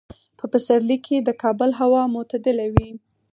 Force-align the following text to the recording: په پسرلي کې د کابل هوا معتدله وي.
په 0.37 0.45
پسرلي 0.51 0.97
کې 1.05 1.15
د 1.19 1.29
کابل 1.41 1.69
هوا 1.79 2.01
معتدله 2.15 2.65
وي. 2.73 2.89